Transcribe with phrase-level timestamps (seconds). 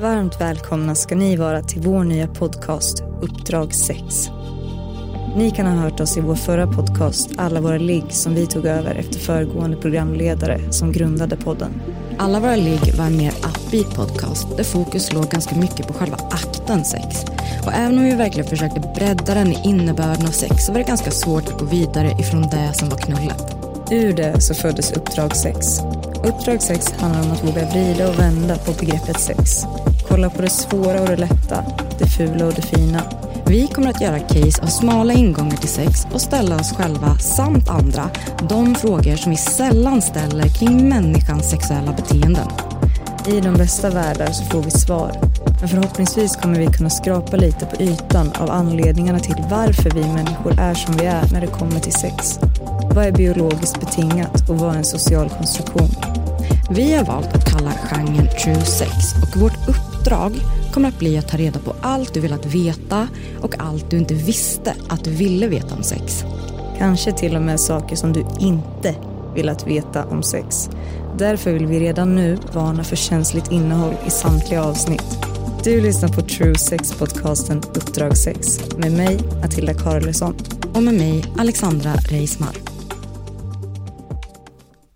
[0.00, 4.30] Varmt välkomna ska ni vara till vår nya podcast Uppdrag 6.
[5.36, 8.66] Ni kan ha hört oss i vår förra podcast Alla våra ligg som vi tog
[8.66, 11.82] över efter föregående programledare som grundade podden.
[12.18, 16.16] Alla våra ligg var en mer upbeat podcast där fokus låg ganska mycket på själva
[16.30, 17.24] akten sex.
[17.66, 20.86] Och även om vi verkligen försökte bredda den i innebörden av sex så var det
[20.86, 23.56] ganska svårt att gå vidare ifrån det som var knullet.
[23.90, 25.66] Ur det så föddes Uppdrag 6.
[26.24, 29.64] Uppdrag 6 handlar om att våga vrida och vända på begreppet sex.
[30.08, 31.64] Kolla på det svåra och det lätta,
[31.98, 33.02] det fula och det fina.
[33.46, 37.68] Vi kommer att göra case av smala ingångar till sex och ställa oss själva samt
[37.68, 38.10] andra
[38.48, 42.48] de frågor som vi sällan ställer kring människans sexuella beteenden.
[43.26, 45.12] I de bästa världar så får vi svar.
[45.60, 50.60] Men förhoppningsvis kommer vi kunna skrapa lite på ytan av anledningarna till varför vi människor
[50.60, 52.38] är som vi är när det kommer till sex.
[52.94, 55.88] Vad är biologiskt betingat och vad är en social konstruktion?
[56.70, 58.92] Vi har valt att kalla genren true sex
[59.22, 60.32] och vårt uppdrag
[60.72, 63.08] kommer att bli att ta reda på allt du velat veta
[63.42, 66.24] och allt du inte visste att du ville veta om sex.
[66.78, 68.94] Kanske till och med saker som du inte
[69.34, 70.70] velat veta om sex.
[71.18, 75.18] Därför vill vi redan nu varna för känsligt innehåll i samtliga avsnitt.
[75.64, 80.34] Du lyssnar på True Sex-podcasten Uppdrag 6 med mig, Matilda Karlsson.
[80.74, 82.56] Och med mig, Alexandra Reismar.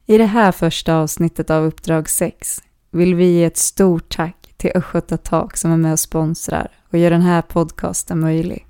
[0.06, 4.72] I det här första avsnittet av Uppdrag 6 vill vi ge ett stort tack till
[4.75, 8.66] Östgöta Tak som är med och sponsrar och gör den här podcasten möjlig.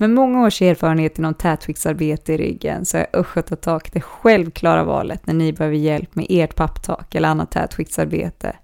[0.00, 5.34] Med många års erfarenhet inom tätskiktsarbete i ryggen så är Östgötatak det självklara valet när
[5.34, 8.56] ni behöver hjälp med ert papptak eller annat tätskiktsarbete.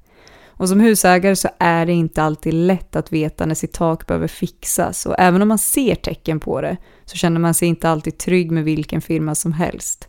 [0.46, 4.28] Och som husägare så är det inte alltid lätt att veta när sitt tak behöver
[4.28, 8.18] fixas och även om man ser tecken på det så känner man sig inte alltid
[8.18, 10.08] trygg med vilken firma som helst.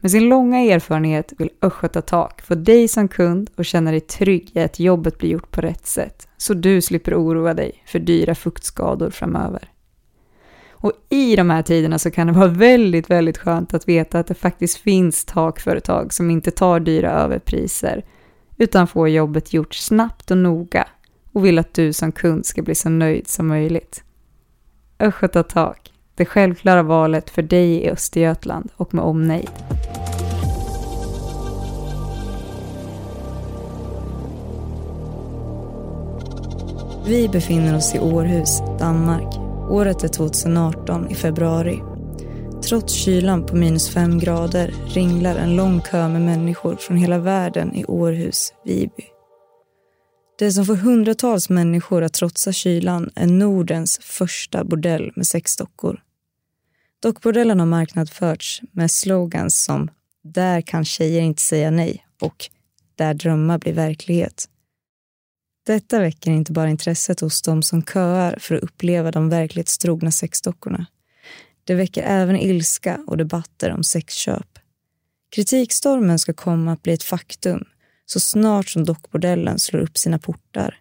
[0.00, 4.50] Med sin långa erfarenhet vill Östgöta Tak få dig som kund och känna dig trygg
[4.54, 8.34] i att jobbet blir gjort på rätt sätt, så du slipper oroa dig för dyra
[8.34, 9.70] fuktskador framöver.
[10.86, 14.26] Och i de här tiderna så kan det vara väldigt, väldigt skönt att veta att
[14.26, 18.04] det faktiskt finns takföretag som inte tar dyra överpriser,
[18.56, 20.88] utan får jobbet gjort snabbt och noga
[21.32, 24.02] och vill att du som kund ska bli så nöjd som möjligt.
[24.98, 29.50] Östgöta Tak det självklara valet för dig i Östergötland och med omnejd.
[37.06, 39.45] Vi befinner oss i Århus, Danmark.
[39.70, 41.82] Året är 2018 i februari.
[42.68, 47.74] Trots kylan på minus fem grader ringlar en lång kö med människor från hela världen
[47.74, 49.04] i Århus, Viby.
[50.38, 56.02] Det som får hundratals människor att trotsa kylan är Nordens första bordell med sexdockor.
[57.02, 59.90] Dockbordellen har marknadsförts med slogans som
[60.24, 62.50] “Där kan tjejer inte säga nej” och
[62.94, 64.48] “Där drömmar blir verklighet”.
[65.66, 70.86] Detta väcker inte bara intresset hos de som köar för att uppleva de verklighetstrogna sexdockorna.
[71.64, 74.58] Det väcker även ilska och debatter om sexköp.
[75.30, 77.64] Kritikstormen ska komma att bli ett faktum
[78.06, 80.80] så snart som dockbordellen slår upp sina portar.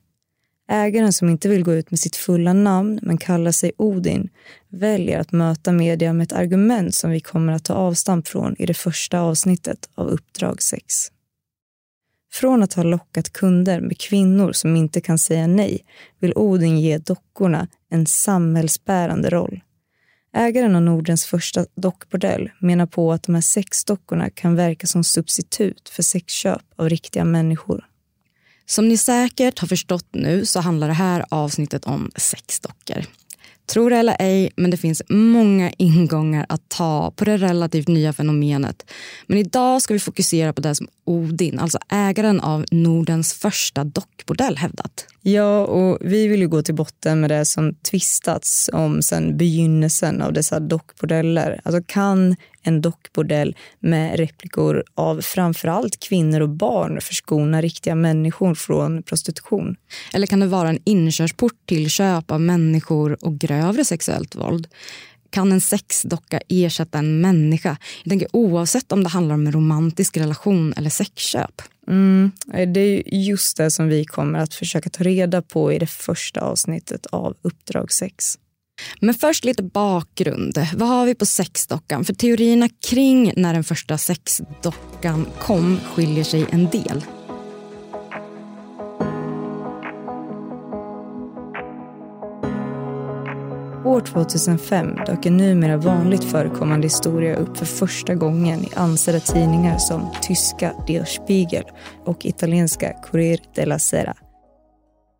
[0.70, 4.30] Ägaren som inte vill gå ut med sitt fulla namn men kallar sig Odin
[4.70, 8.66] väljer att möta media med ett argument som vi kommer att ta avstamp från i
[8.66, 11.12] det första avsnittet av Uppdrag 6.
[12.36, 15.86] Från att ha lockat kunder med kvinnor som inte kan säga nej
[16.20, 19.62] vill Odin ge dockorna en samhällsbärande roll.
[20.34, 25.90] Ägaren av Nordens första dockbordell menar på att de här sexdockorna kan verka som substitut
[25.90, 27.86] för sexköp av riktiga människor.
[28.66, 33.06] Som ni säkert har förstått nu så handlar det här avsnittet om sexdockor.
[33.66, 38.14] Tro det eller ej, men det finns många ingångar att ta på det relativt nya
[38.14, 38.92] fenomenet.
[39.28, 44.58] Men idag ska vi fokusera på det som Odin, alltså ägaren av Nordens första dockbordell,
[44.58, 45.08] hävdat.
[45.22, 50.22] Ja, och vi vill ju gå till botten med det som tvistats om sedan begynnelsen
[50.22, 51.62] av dessa dockbordeller.
[51.64, 52.36] Alltså kan
[52.66, 59.76] en dockbordell med replikor av framförallt kvinnor och barn förskona riktiga människor från prostitution?
[60.14, 64.68] Eller kan det vara en inkörsport till köp av människor och grövre sexuellt våld?
[65.30, 67.78] Kan en sexdocka ersätta en människa?
[68.04, 71.62] Jag tänker oavsett om det handlar om en romantisk relation eller sexköp.
[71.88, 72.32] Mm,
[72.74, 76.42] det är just det som vi kommer att försöka ta reda på i det första
[76.42, 78.38] avsnittet av Uppdrag 6.
[79.00, 80.68] Men först lite bakgrund.
[80.76, 82.06] Vad har vi på sexdockan?
[82.06, 87.06] För teorierna kring när den första sexdockan kom skiljer sig en del.
[93.86, 99.78] År 2005 dök en numera vanligt förekommande historia upp för första gången i ansedda tidningar
[99.78, 101.64] som tyska Der Spiegel
[102.06, 104.16] och italienska Corriere della Sera.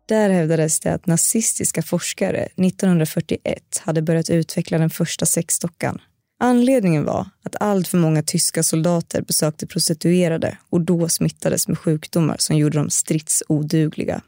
[0.06, 6.00] Där hävdades det att nazistiska forskare 1941 hade börjat utveckla den första sexdockan.
[6.40, 12.36] Anledningen var att allt för många tyska soldater besökte prostituerade och då smittades med sjukdomar
[12.38, 14.22] som gjorde dem stridsodugliga.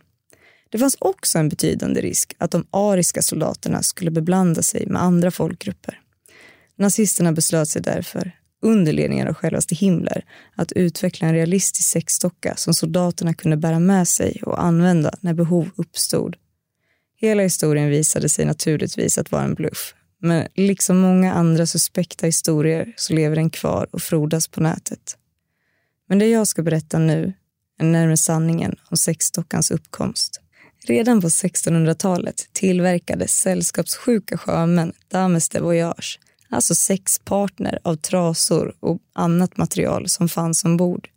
[0.70, 5.30] Det fanns också en betydande risk att de ariska soldaterna skulle beblanda sig med andra
[5.30, 6.00] folkgrupper.
[6.76, 8.32] Nazisterna beslöt sig därför,
[8.62, 10.24] under ledningen av självaste Himmler,
[10.56, 15.70] att utveckla en realistisk sexdocka som soldaterna kunde bära med sig och använda när behov
[15.76, 16.36] uppstod.
[17.16, 19.94] Hela historien visade sig naturligtvis att vara en bluff.
[20.20, 25.16] Men liksom många andra suspekta historier så lever den kvar och frodas på nätet.
[26.08, 27.32] Men det jag ska berätta nu
[27.78, 30.40] är närmare sanningen om sexdockans uppkomst.
[30.86, 39.56] Redan på 1600-talet tillverkade sällskapssjuka sjömän dames de voyage, alltså sexpartner av trasor och annat
[39.56, 41.08] material som fanns ombord.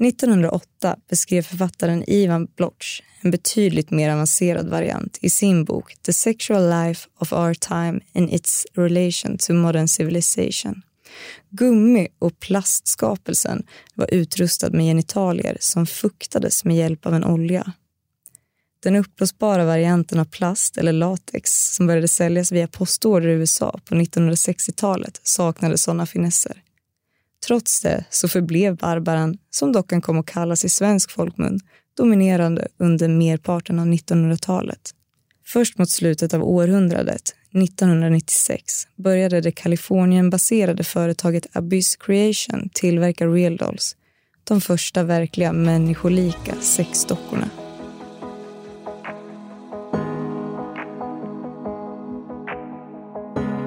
[0.00, 6.70] 1908 beskrev författaren Ivan Bloch en betydligt mer avancerad variant i sin bok The sexual
[6.70, 10.82] life of our time and its relation to modern civilization.
[11.50, 17.72] Gummi och plastskapelsen var utrustad med genitalier som fuktades med hjälp av en olja.
[18.82, 23.94] Den uppblåsbara varianten av plast eller latex som började säljas via postorder i USA på
[23.94, 26.62] 1960-talet saknade sådana finesser.
[27.46, 31.60] Trots det så förblev Barbaran, som dockan kom att kallas i svensk folkmun,
[31.96, 34.94] dominerande under merparten av 1900-talet.
[35.46, 43.96] Först mot slutet av århundradet, 1996, började det Kalifornienbaserade företaget Abyss Creation tillverka Real Dolls,
[44.44, 47.50] de första verkliga människolika sexdockorna.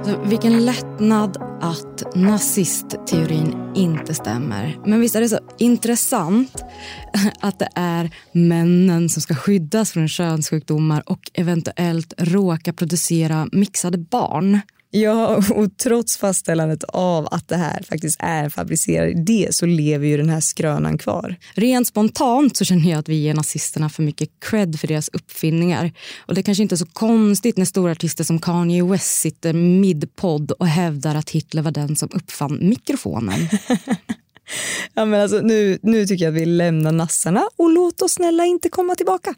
[0.06, 4.80] Så vilken lättnad att nazistteorin inte stämmer.
[4.86, 6.64] Men visst är det så intressant
[7.40, 14.60] att det är männen som ska skyddas från könssjukdomar och eventuellt råka producera mixade barn.
[14.94, 20.08] Ja, och trots fastställandet av att det här faktiskt är en fabricerad idé så lever
[20.08, 21.36] ju den här skrönan kvar.
[21.54, 25.92] Rent spontant så känner jag att vi ger nazisterna för mycket cred för deras uppfinningar.
[26.26, 30.52] Och det kanske inte är så konstigt när stora artister som Kanye West sitter midpodd
[30.52, 33.40] och hävdar att Hitler var den som uppfann mikrofonen.
[34.94, 38.46] ja, men alltså, nu, nu tycker jag att vi lämnar nassarna och låt oss snälla
[38.46, 39.36] inte komma tillbaka.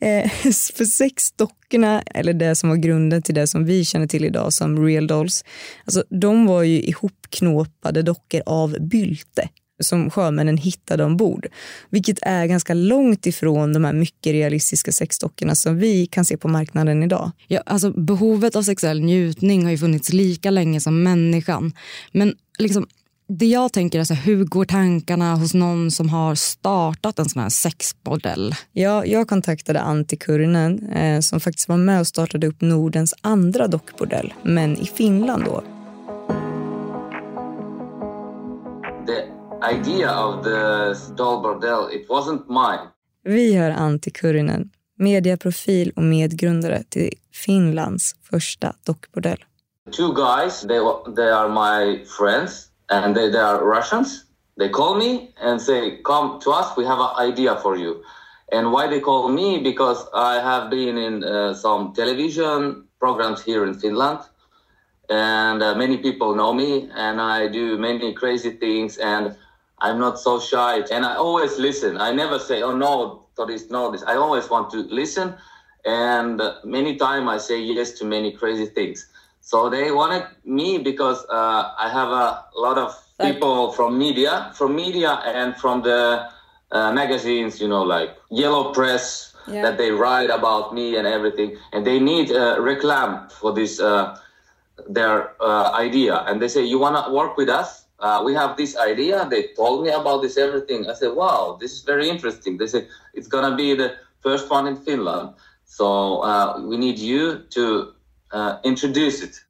[0.00, 0.30] Eh,
[0.76, 4.86] för sexdockorna, eller det som var grunden till det som vi känner till idag som
[4.86, 5.44] real dolls,
[5.84, 9.48] alltså, de var ju ihopknåpade dockor av bylte
[9.80, 11.46] som sjömännen hittade ombord.
[11.90, 16.48] Vilket är ganska långt ifrån de här mycket realistiska sexdockorna som vi kan se på
[16.48, 17.30] marknaden idag.
[17.48, 21.72] Ja, alltså behovet av sexuell njutning har ju funnits lika länge som människan.
[22.12, 22.86] Men liksom
[23.26, 27.42] det jag tänker är så hur går tankarna hos någon som har startat en sån
[27.42, 28.54] här sexbordell?
[28.72, 33.66] Ja, jag kontaktade Antti Kurinen eh, som faktiskt var med och startade upp Nordens andra
[33.66, 35.62] dockbordell, men i Finland då.
[39.06, 39.22] The
[39.76, 42.88] idea of the doll bordel, it wasn't mine.
[43.24, 49.44] Vi hör Antti Kurinen mediaprofil och medgrundare till Finlands första dockbordell.
[49.96, 50.78] Two guys, they,
[51.16, 54.24] they are my friends and they, they are Russians.
[54.56, 58.02] They call me and say, come to us, we have an idea for you.
[58.52, 59.60] And why they call me?
[59.60, 64.20] Because I have been in uh, some television programs here in Finland
[65.10, 69.36] and uh, many people know me and I do many crazy things and
[69.80, 71.98] I'm not so shy and I always listen.
[71.98, 74.02] I never say, oh no, to this, no, this.
[74.04, 75.34] I always want to listen
[75.84, 79.06] and many times I say yes to many crazy things.
[79.44, 84.74] So they wanted me because uh, I have a lot of people from media, from
[84.74, 86.28] media and from the
[86.72, 89.60] uh, magazines, you know, like Yellow Press, Yeah.
[89.64, 91.50] that they write about me and everything.
[91.72, 94.16] And they need uh, reclam for this, uh,
[94.88, 96.24] their uh, idea.
[96.26, 97.84] And they say, you want to work with us?
[98.00, 99.28] Uh, we have this idea.
[99.28, 100.88] They told me about this everything.
[100.88, 102.56] I said, wow, this is very interesting.
[102.56, 103.88] They said, it's going to be the
[104.24, 105.36] first one in Finland.
[105.68, 105.86] So
[106.24, 107.93] uh, we need you to.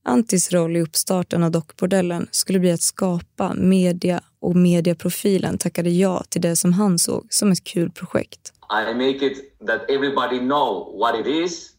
[0.02, 6.24] Antis roll i uppstarten av dockbordellen skulle bli att skapa media och mediaprofilen tackade ja
[6.28, 8.52] till det som han såg som ett kul projekt.
[8.70, 11.70] I make it that everybody know what it is,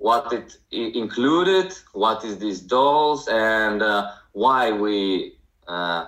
[0.00, 4.02] what it included, what is these dolls, and uh,
[4.32, 5.32] why we
[5.68, 6.04] uh,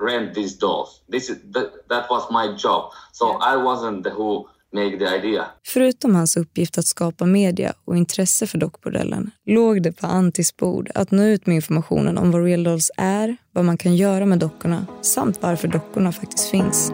[0.00, 1.02] rent these dolls.
[1.10, 2.92] This is that, that was my job.
[3.12, 5.46] So I wasn't the who made the idea.
[5.66, 10.90] Förutom hans uppgift att skapa media och intresse för dockbordellen låg det på Antis bord
[10.94, 14.38] att nå ut med informationen om vad Real Dolls är, vad man kan göra med
[14.38, 16.92] dockorna samt varför dockorna faktiskt finns.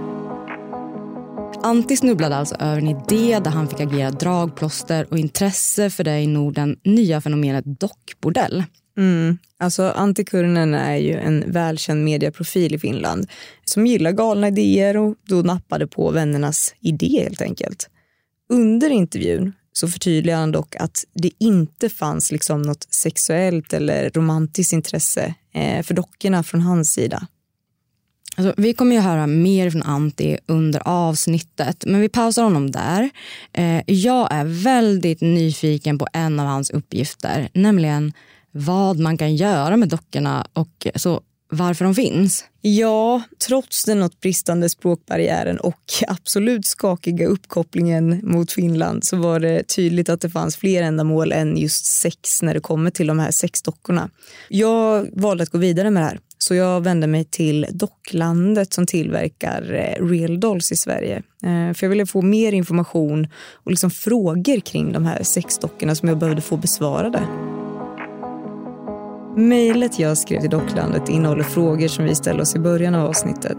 [1.63, 6.21] Antti snubblade alltså över en idé där han fick agera dragplåster och intresse för det
[6.21, 8.65] i Norden nya fenomenet dockbordell.
[9.01, 9.39] Mm.
[9.59, 13.27] Alltså Antti Kurnen är ju en välkänd mediaprofil i Finland
[13.65, 17.91] som gillar galna idéer och då nappade på vännernas idé helt enkelt.
[18.49, 24.73] Under intervjun så förtydligar han dock att det inte fanns liksom något sexuellt eller romantiskt
[24.73, 27.27] intresse eh, för dockorna från hans sida.
[28.37, 33.11] Alltså, vi kommer ju höra mer från Antti under avsnittet, men vi pausar honom där.
[33.53, 38.13] Eh, jag är väldigt nyfiken på en av hans uppgifter, nämligen
[38.53, 42.45] vad man kan göra med dockorna och så varför de finns.
[42.61, 49.63] Ja, trots den något bristande språkbarriären och absolut skakiga uppkopplingen mot Finland så var det
[49.63, 53.31] tydligt att det fanns fler ändamål än just sex när det kommer till de här
[53.31, 54.11] sexdockorna.
[54.49, 58.87] Jag valde att gå vidare med det här så jag vände mig till Docklandet som
[58.87, 61.17] tillverkar eh, Real Dolls i Sverige.
[61.17, 66.09] Eh, för jag ville få mer information och liksom frågor kring de här sexdockorna som
[66.09, 67.29] jag behövde få besvarade.
[69.37, 73.59] Mejlet jag skrev till Docklandet innehåller frågor som vi ställde oss i början av avsnittet.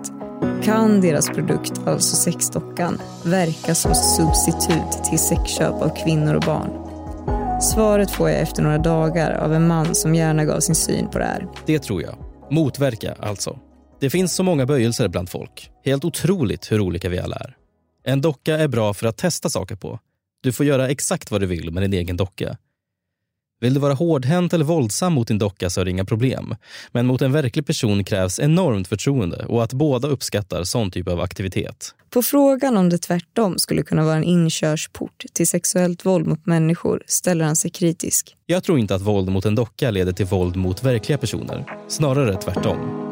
[0.64, 6.72] Kan deras produkt, alltså sexdockan, verka som substitut till sexköp av kvinnor och barn?
[7.62, 11.20] Svaret får jag efter några dagar av en man som gärna gav sin syn på
[11.20, 11.48] det här.
[11.66, 12.16] Det tror jag.
[12.50, 13.60] Motverka, alltså.
[14.00, 15.72] Det finns så många böjelser bland folk.
[15.86, 17.56] Helt otroligt hur olika vi alla är.
[18.04, 20.00] En docka är bra för att testa saker på.
[20.44, 22.58] Du får göra exakt vad du vill med din egen docka.
[23.62, 26.56] Vill du vara hårdhänt eller våldsam mot din docka så är det inga problem.
[26.92, 31.20] Men mot en verklig person krävs enormt förtroende och att båda uppskattar sån typ av
[31.20, 31.96] aktivitet.
[32.10, 37.04] På frågan om det tvärtom skulle kunna vara en inkörsport till sexuellt våld mot människor
[37.08, 38.36] ställer han sig kritisk.
[38.46, 41.66] Jag tror inte att våld mot en docka leder till våld mot verkliga personer.
[41.88, 43.11] Snarare tvärtom.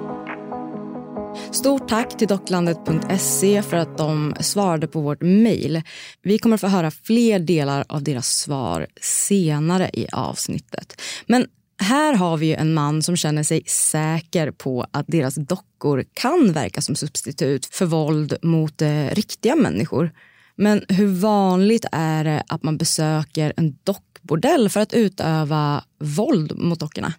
[1.51, 5.81] Stort tack till docklandet.se för att de svarade på vårt mejl.
[6.21, 11.01] Vi kommer att få höra fler delar av deras svar senare i avsnittet.
[11.25, 11.47] Men
[11.81, 16.51] här har vi ju en man som känner sig säker på att deras dockor kan
[16.51, 20.11] verka som substitut för våld mot eh, riktiga människor.
[20.55, 26.79] Men hur vanligt är det att man besöker en dockbordell för att utöva våld mot
[26.79, 27.13] dockorna?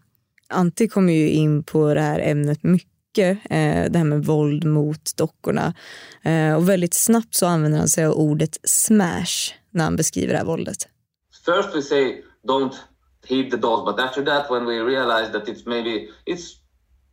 [0.49, 4.65] Antti kommer ju in på det här ämnet mycket, mycket eh, det här med våld
[4.65, 5.75] mot dockorna.
[6.23, 10.39] Eh, och väldigt snabbt så använder han sig av ordet smash när han beskriver det
[10.39, 10.89] här våldet.
[11.45, 12.75] First we say don't
[13.27, 16.61] hit the dolls, but after that when we realize that it's maybe it's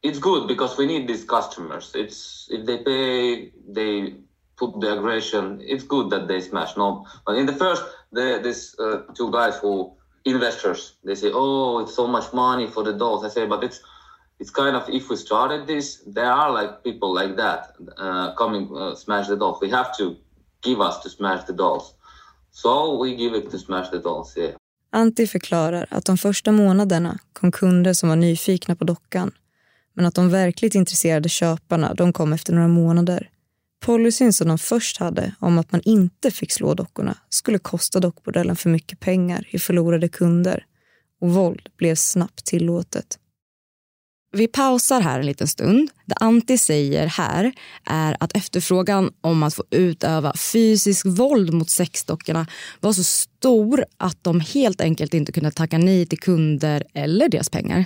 [0.03, 1.95] it's good because we need these customers.
[1.95, 4.13] It's if they pay, they
[4.55, 5.61] put the aggression.
[5.61, 6.77] It's good that they smash.
[6.77, 11.79] No, but in the first, the, this uh, two guys who investors they say, oh,
[11.79, 13.23] it's so much money for the dolls.
[13.25, 13.81] I say, but it's
[14.39, 18.69] it's kind of if we started this, there are like people like that uh, coming
[18.77, 19.61] uh, smash the dolls.
[19.61, 20.15] We have to
[20.61, 21.93] give us to smash the dolls.
[22.51, 24.37] So we give it to smash the dolls.
[24.37, 24.55] Yeah.
[24.89, 29.31] Antti förklarar att de första månaderna kom kunder som var nyfikna på dockan
[29.93, 33.29] men att de verkligt intresserade köparna de kom efter några månader.
[33.79, 38.55] Policyn som de först hade om att man inte fick slå dockorna skulle kosta dockbordellen
[38.55, 40.65] för mycket pengar i förlorade kunder
[41.21, 43.19] och våld blev snabbt tillåtet.
[44.31, 45.89] Vi pausar här en liten stund.
[46.05, 47.51] Det Antti säger här
[47.85, 52.47] är att efterfrågan om att få utöva fysisk våld mot sexdockorna
[52.79, 57.49] var så stor att de helt enkelt inte kunde tacka nej till kunder eller deras
[57.49, 57.85] pengar.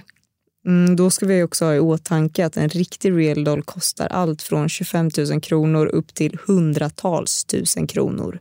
[0.66, 4.42] Mm, då ska vi också ha i åtanke att en riktig real doll kostar allt
[4.42, 8.40] från 25 000 kronor upp till hundratals tusen kronor.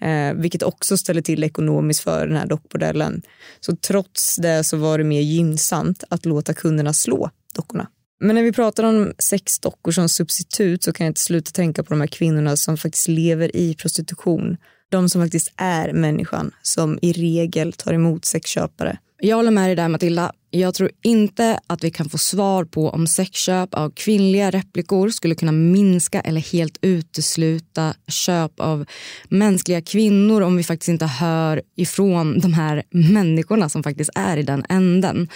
[0.00, 3.22] Eh, vilket också ställer till ekonomiskt för den här dockbordellen.
[3.60, 7.88] Så trots det så var det mer gynnsamt att låta kunderna slå dockorna.
[8.20, 11.94] Men när vi pratar om sexdockor som substitut så kan jag inte sluta tänka på
[11.94, 14.56] de här kvinnorna som faktiskt lever i prostitution.
[14.90, 18.98] De som faktiskt är människan som i regel tar emot sexköpare.
[19.20, 20.32] Jag håller med dig där Matilda.
[20.52, 25.34] Jag tror inte att vi kan få svar på om sexköp av kvinnliga replikor skulle
[25.34, 28.84] kunna minska eller helt utesluta köp av
[29.28, 34.42] mänskliga kvinnor om vi faktiskt inte hör ifrån de här människorna som faktiskt är i
[34.42, 35.28] den änden.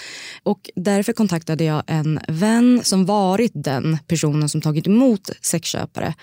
[0.43, 6.15] Och därför kontaktade jag en vän som varit den personen som tagit emot sexköpare.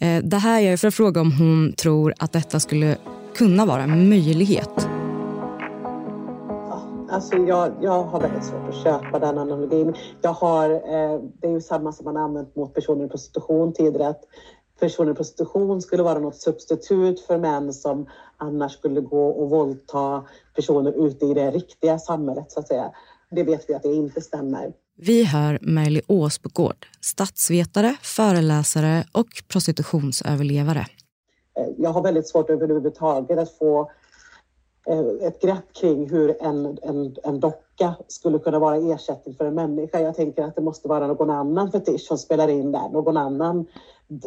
[0.00, 2.96] Eh, det här är för att fråga om hon tror att detta skulle
[3.36, 4.91] kunna vara en möjlighet.
[7.12, 9.94] Alltså jag, jag har väldigt svårt att köpa den analogin.
[10.22, 14.08] Jag har, eh, det är ju samma som man använt mot personer i prostitution tidigare.
[14.08, 14.20] Att
[14.80, 20.24] personer i prostitution skulle vara något substitut för män som annars skulle gå och våldta
[20.54, 22.90] personer ute i det riktiga samhället så att säga.
[23.30, 24.72] Det vet vi att det inte stämmer.
[24.96, 30.86] Vi hör Merli Åsbogård, statsvetare, föreläsare och prostitutionsöverlevare.
[31.58, 33.90] Eh, jag har väldigt svårt överhuvudtaget att få
[35.20, 40.00] ett grepp kring hur en, en, en docka skulle kunna vara ersättning för en människa.
[40.00, 43.66] Jag tänker att det måste vara någon annan fetisch som spelar in där, någon annan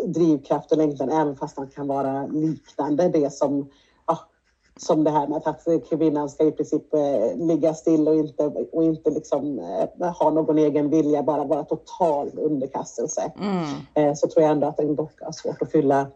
[0.06, 3.70] drivkraft och längtan, även fast den kan vara liknande det som,
[4.08, 4.20] ja,
[4.78, 8.84] som det här med att kvinnan ska i princip eh, ligga still och inte, och
[8.84, 13.32] inte liksom, eh, ha någon egen vilja, bara vara total underkastelse.
[13.40, 13.64] Mm.
[13.94, 16.08] Eh, så tror jag ändå att en docka har svårt att fylla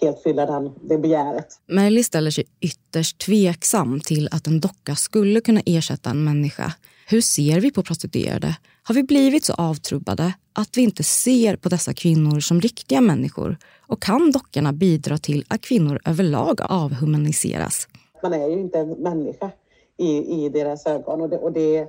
[0.00, 1.46] helt fylla den, det begäret.
[1.66, 6.72] Melly ställer sig ytterst tveksam till att en docka skulle kunna ersätta en människa.
[7.06, 8.56] Hur ser vi på prostituerade?
[8.82, 13.56] Har vi blivit så avtrubbade att vi inte ser på dessa kvinnor som riktiga människor?
[13.86, 17.88] Och kan dockorna bidra till att kvinnor överlag avhumaniseras?
[18.22, 19.50] Man är ju inte en människa
[19.96, 21.88] i, i deras ögon och det, och det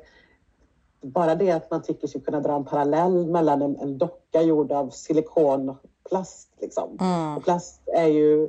[1.02, 4.72] bara det att man tycker sig kunna dra en parallell mellan en, en docka gjord
[4.72, 5.76] av silikon
[6.10, 6.50] plast.
[6.62, 6.98] Liksom.
[7.02, 7.38] Mm.
[7.38, 8.44] Och plast är ju,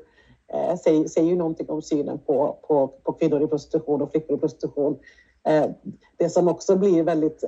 [0.52, 4.36] eh, säger, säger ju någonting om synen på, på, på kvinnor i prostitution och flickor
[4.36, 4.98] i prostitution.
[5.48, 5.66] Eh,
[6.16, 7.44] det som också blir väldigt,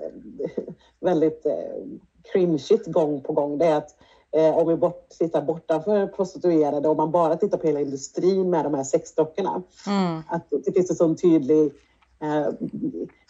[1.01, 1.53] väldigt eh,
[2.33, 3.97] cringeigt gång på gång det är att
[4.37, 8.65] eh, om vi bort, tittar bortanför prostituerade, om man bara tittar på hela industrin med
[8.65, 10.23] de här sexdockorna, mm.
[10.29, 11.73] att det finns en sån tydlig
[12.23, 12.49] eh,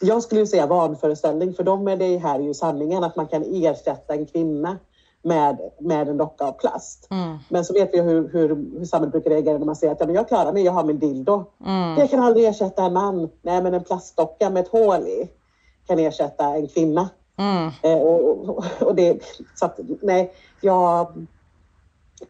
[0.00, 4.14] jag skulle säga vanföreställning, för dem är det här ju sanningen att man kan ersätta
[4.14, 4.78] en kvinna
[5.22, 7.08] med, med en docka av plast.
[7.10, 7.38] Mm.
[7.48, 10.06] Men så vet vi hur, hur, hur samhället brukar reagera när man säger att ja,
[10.06, 11.44] men jag klarar mig, jag har min dildo.
[11.66, 11.98] Mm.
[11.98, 13.28] Jag kan aldrig ersätta en man.
[13.42, 15.28] Nej, men en plastdocka med ett hål i
[15.86, 17.08] kan ersätta en kvinna.
[17.36, 17.70] Mm.
[17.82, 19.22] Eh, och, och, och, det,
[19.54, 21.26] så att, nej, jag,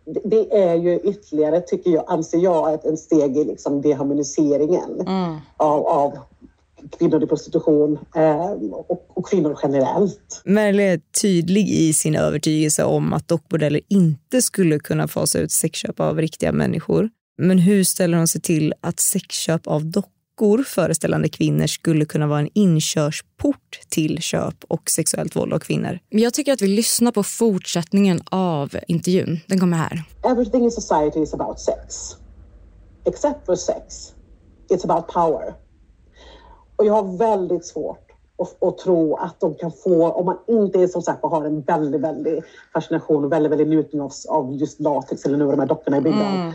[0.05, 5.37] det är ju ytterligare, tycker jag, anser jag, ett, en steg i liksom deharmoniseringen mm.
[5.57, 6.19] av, av
[6.99, 10.43] kvinnor i prostitution eh, och, och, kvinnor generellt.
[10.45, 16.01] Merle är tydlig i sin övertygelse om att dockbordeller inte skulle kunna fasa ut sexköp
[16.01, 17.11] av riktiga människor.
[17.39, 22.41] Men hur ställer hon sig till att sexköp av dockor föreställande kvinnor skulle kunna vara
[22.41, 25.99] en inkörsport till köp och sexuellt våld av kvinnor?
[26.09, 29.41] Jag tycker att vi lyssnar på fortsättningen av intervjun.
[29.47, 30.03] Den kommer här.
[30.25, 32.17] Everything in society is about sex.
[33.07, 34.13] Except for sex.
[34.71, 35.55] It's about power.
[36.79, 40.89] Och jag har väldigt svårt att, att, tro att de kan få, om man inte
[40.89, 45.25] som sagt har en väldigt, väldigt fascination och väldigt, väldigt njutning av, av just latex
[45.25, 46.53] eller nu de här dockorna är byggda mm.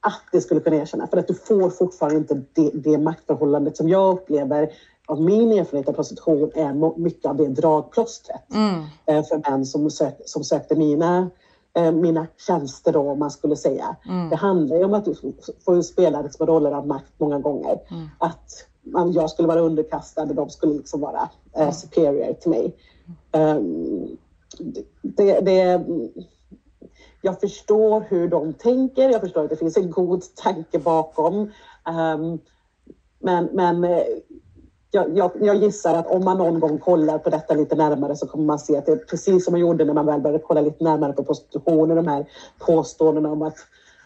[0.00, 1.06] att det skulle kunna erkänna.
[1.06, 4.72] För att du får fortfarande inte det, det maktförhållandet som jag upplever
[5.06, 8.84] av min erfarenhet av prostitution är mycket av det dragplåstret mm.
[9.06, 11.30] Eh, för män som, sök, som sökte mina
[11.74, 13.96] eh, mina tjänster då, om man skulle säga.
[14.08, 14.30] Mm.
[14.30, 15.14] Det handlar ju om att du
[15.64, 17.78] får spela liksom roller av makt många gånger.
[17.90, 18.08] Mm.
[18.18, 18.66] Att
[19.14, 22.76] jag skulle vara underkastad och de skulle liksom vara eh, superior till mig.
[23.32, 24.16] Um,
[25.02, 25.84] det, det,
[27.20, 31.50] jag förstår hur de tänker, jag förstår att det finns en god tanke bakom.
[31.86, 32.38] Um,
[33.18, 34.02] men, men eh,
[34.90, 38.26] jag, jag, jag, gissar att om man någon gång kollar på detta lite närmare så
[38.26, 40.60] kommer man se att det är precis som man gjorde när man väl började kolla
[40.60, 42.26] lite närmare på prostitutionen, de här
[42.58, 43.56] påståendena om att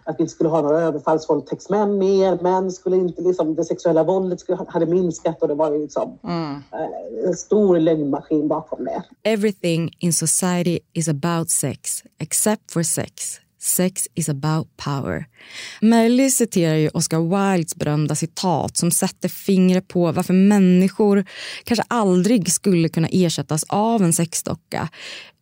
[0.06, 2.38] att vi inte skulle ha några överfallsvåldtäktsmän mer.
[2.42, 6.18] Män skulle inte, liksom, det sexuella våldet skulle, hade minskat och det var ju liksom
[6.24, 6.62] mm.
[6.72, 9.02] Eh, en stor lögnmaskin bakom det.
[9.22, 13.40] Everything in society is about sex, except for sex.
[13.66, 15.26] Sex is about power.
[15.80, 21.24] Melly citerar ju Oscar Wildes berömda citat som sätter fingret på varför människor
[21.64, 24.88] kanske aldrig skulle kunna ersättas av en sexdocka.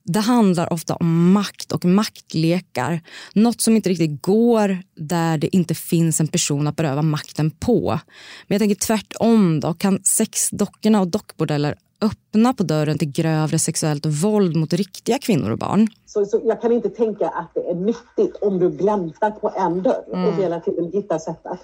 [0.04, 3.00] Det handlar ofta om makt och maktlekar.
[3.34, 8.00] Något som inte riktigt går där det inte finns en person att beröva makten på.
[8.46, 9.60] Men jag tänker tvärtom.
[9.60, 9.74] då.
[9.74, 15.58] Kan sexdockorna och dockbordeller öppna på dörren till grövre sexuellt våld mot riktiga kvinnor och
[15.58, 15.88] barn?
[16.06, 19.82] Så, så jag kan inte tänka att det är nyttigt om du gläntar på en
[19.82, 20.24] dörr mm.
[20.28, 21.62] och hela tiden hittar sätt att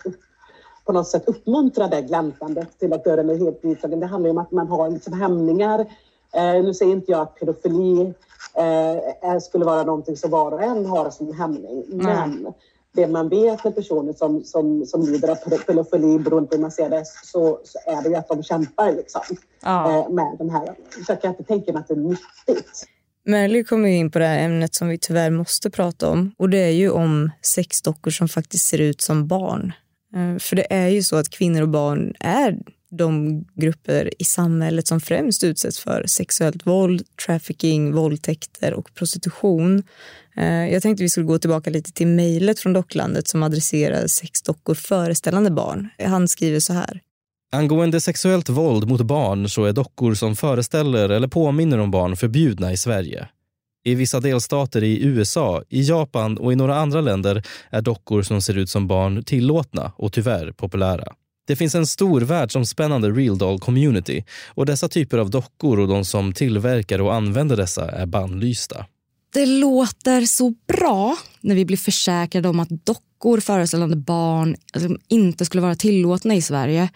[0.84, 4.00] på något sätt uppmuntra det gläntandet till att dörren är helt vidtagen.
[4.00, 5.86] Det handlar om att man har liksom hämningar.
[6.34, 8.14] Eh, nu säger inte jag att pedofili
[8.54, 11.84] eh, skulle vara någonting som var och en har som hämning.
[11.88, 12.52] Men
[12.92, 15.34] det man vet med personer som, som, som lider av
[15.66, 18.92] pedofili, beroende på hur man ser det, så, så är det ju att de kämpar
[18.92, 19.90] liksom, ja.
[19.90, 20.66] eh, med de här.
[21.06, 22.86] Så jag kan inte tänka mig att det är nyttigt.
[23.24, 26.58] Merly kommer in på det här ämnet som vi tyvärr måste prata om och det
[26.58, 29.72] är ju om sexdockor som faktiskt ser ut som barn.
[30.14, 32.58] Eh, för det är ju så att kvinnor och barn är
[32.90, 39.82] de grupper i samhället som främst utsätts för sexuellt våld, trafficking, våldtäkter och prostitution.
[40.36, 44.74] Eh, jag tänkte vi skulle gå tillbaka lite till mejlet från Docklandet som adresserar sexdockor
[44.74, 45.88] föreställande barn.
[45.98, 47.00] Han skriver så här.
[47.52, 52.72] Angående sexuellt våld mot barn så är dockor som föreställer eller påminner om barn förbjudna
[52.72, 53.28] i Sverige.
[53.84, 58.42] I vissa delstater i USA, i Japan och i några andra länder är dockor som
[58.42, 61.12] ser ut som barn tillåtna och tyvärr populära.
[61.50, 66.04] Det finns en stor världsomspännande real doll community och dessa typer av dockor och de
[66.04, 68.86] som tillverkar och använder dessa är bannlysta.
[69.32, 75.44] Det låter så bra när vi blir försäkrade om att dockor föreställande barn alltså, inte
[75.44, 76.88] skulle vara tillåtna i Sverige.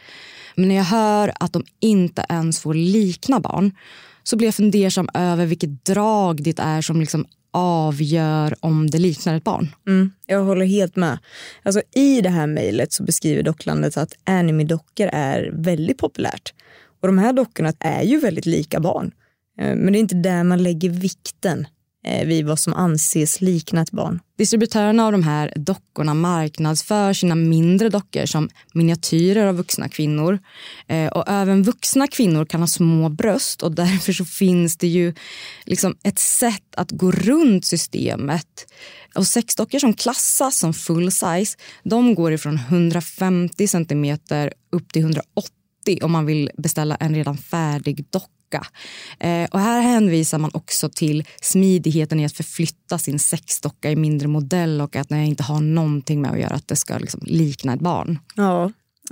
[0.54, 3.72] Men när jag hör att de inte ens får likna barn
[4.22, 9.36] så blir jag fundersam över vilket drag det är som liksom avgör om det liknar
[9.36, 9.74] ett barn.
[9.86, 11.18] Mm, jag håller helt med.
[11.62, 16.54] Alltså, I det här mejlet så beskriver docklandet att anime-dockor är väldigt populärt.
[17.00, 19.10] Och de här dockorna är ju väldigt lika barn.
[19.60, 21.66] Eh, men det är inte där man lägger vikten
[22.06, 24.20] Eh, vid vad som anses likna ett barn.
[24.38, 30.38] Distributörerna av de här dockorna marknadsför sina mindre dockor som miniatyrer av vuxna kvinnor.
[30.86, 35.14] Eh, och även vuxna kvinnor kan ha små bröst och därför så finns det ju
[35.64, 38.66] liksom ett sätt att gå runt systemet.
[39.14, 45.50] Och sexdockor som klassas som full size, de går ifrån 150 centimeter upp till 180
[46.02, 48.66] om man vill beställa en redan färdig docka docka.
[49.20, 54.28] Eh, och här hänvisar man också till smidigheten i att förflytta sin sexdocka i mindre
[54.28, 57.74] modell och att jag inte har någonting med att göra att det ska liksom likna
[57.74, 58.18] ett barn.
[58.34, 58.64] Ja,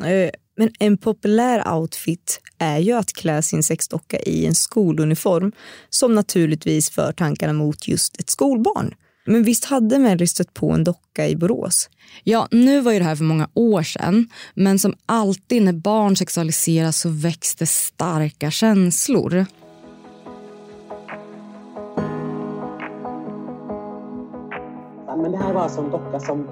[0.06, 5.52] eh, men en populär outfit är ju att klä sin sexdocka i en skoluniform
[5.90, 8.94] som naturligtvis för tankarna mot just ett skolbarn.
[9.24, 11.90] Men visst hade Melly stött på en docka i Borås?
[12.24, 14.28] Ja, nu var ju det här för många år sedan.
[14.54, 19.46] Men som alltid när barn sexualiseras så väcks det starka känslor.
[25.16, 26.48] Men det här var alltså en docka som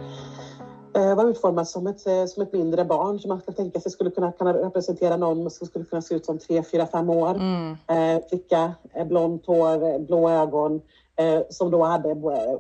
[0.95, 3.93] eh, var utformad som ett, eh, som ett mindre barn som man kan tänka sig
[3.93, 7.35] skulle kunna, kunna representera någon som skulle kunna se ut som tre, fyra, fem år.
[7.35, 7.77] Mm.
[7.87, 8.75] Eh, flicka,
[9.09, 10.81] blont hår, blå ögon
[11.21, 12.59] eh, som då hade eh,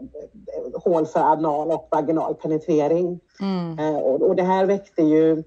[0.74, 3.20] hål för anal och vaginal penetrering.
[3.40, 3.78] Mm.
[3.78, 5.42] Eh, och, och det här väckte ju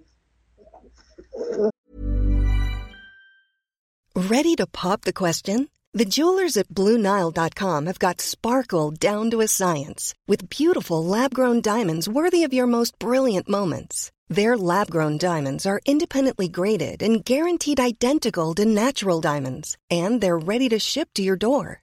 [4.16, 5.68] Ready to pop the question?
[5.94, 12.10] The jewelers at BlueNile.com have got sparkle down to a science with beautiful lab-grown diamonds
[12.10, 14.12] worthy of your most brilliant moments.
[14.28, 20.70] Their lab-grown diamonds are independently graded and guaranteed identical to natural diamonds, and they're ready
[20.70, 21.83] to ship to your door.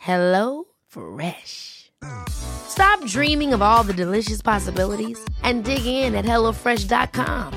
[0.00, 1.92] Hello Fresh.
[2.28, 7.52] Stop dreaming of all the delicious possibilities and dig in at hellofresh.com.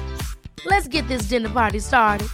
[0.65, 2.27] Let's get this dinner party started.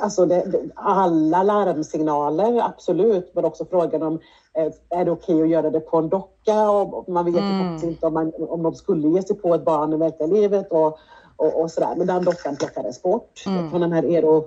[0.00, 4.20] Alltså det, alla larmsignaler, absolut, men också frågan om
[4.54, 6.70] eh, är det okej okay att göra det på en docka?
[6.70, 7.64] Och man vet mm.
[7.64, 10.70] faktiskt inte om, man, om de skulle ge sig på ett barn i verkliga livet.
[10.70, 10.98] Och,
[11.36, 11.94] och, och sådär.
[11.96, 13.70] Men den dockan plockades bort mm.
[13.70, 14.44] från den här Eero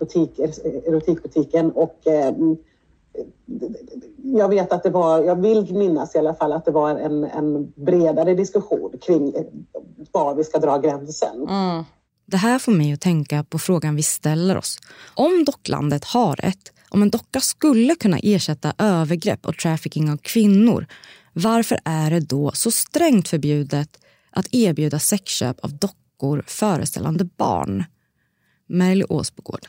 [0.00, 2.56] butik, erotikbutiken och eh, mm,
[4.22, 7.24] jag vet att det var, jag vill minnas i alla fall att det var en,
[7.24, 9.42] en bredare diskussion kring eh,
[10.12, 11.48] var vi ska dra gränsen.
[11.48, 11.84] Mm.
[12.26, 14.78] Det här får mig att tänka på frågan vi ställer oss.
[15.14, 20.86] Om docklandet har rätt, om en docka skulle kunna ersätta övergrepp och trafficking av kvinnor,
[21.32, 23.88] varför är det då så strängt förbjudet
[24.30, 27.84] att erbjuda sexköp av dockor föreställande barn?
[28.66, 29.66] Merly Åsbogård.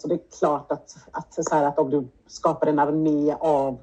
[0.00, 3.78] Så det är klart att, att, så här, att om du skapar en armé av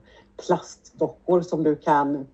[0.45, 2.27] plastdockor som du kan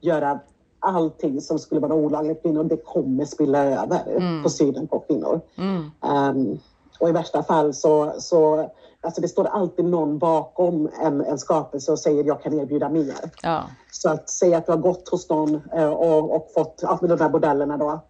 [0.00, 0.40] göra
[0.80, 4.42] allting som skulle vara olagligt kvinnor, det kommer spilla över mm.
[4.42, 5.40] på synen på kvinnor.
[5.56, 5.90] Mm.
[6.00, 6.60] Um,
[7.00, 8.70] och i värsta fall så, så
[9.00, 13.14] alltså det står alltid någon bakom en, en skapelse och säger jag kan erbjuda mer.
[13.42, 13.64] Ja.
[13.92, 17.10] Så att säga att du har gått hos någon uh, och, och fått, ja, med
[17.10, 18.00] de där bordellerna då,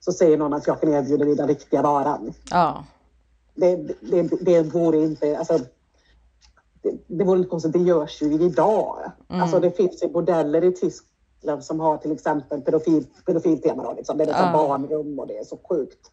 [0.00, 2.32] så säger någon att jag kan erbjuda dig den riktiga varan.
[2.50, 2.84] Ja.
[3.54, 5.58] Det, det, det vore inte, alltså,
[6.82, 9.12] det, det vore inte konstigt, det görs ju idag.
[9.28, 9.42] Mm.
[9.42, 13.92] Alltså det finns ju bordeller i Tyskland som har till exempel pedofil, pedofiltema.
[13.92, 14.18] Liksom.
[14.18, 14.52] Det är liksom ja.
[14.52, 16.10] barnrum och det är så sjukt.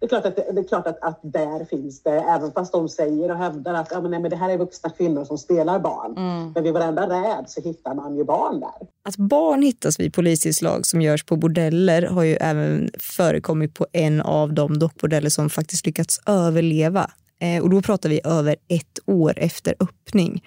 [0.00, 2.88] Det är klart, att, det, är klart att, att där finns det, även fast de
[2.88, 5.78] säger och hävdar att ja, men nej, men det här är vuxna kvinnor som spelar
[5.78, 6.16] barn.
[6.16, 6.52] Mm.
[6.52, 8.88] Men vid varenda räd så hittar man ju barn där.
[9.04, 14.20] Att barn hittas vid polisinslag som görs på bordeller har ju även förekommit på en
[14.20, 17.10] av de dockbordeller som faktiskt lyckats överleva.
[17.40, 20.42] Eh, och då pratar vi över ett år efter öppning.